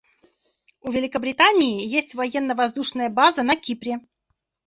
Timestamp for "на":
3.43-3.55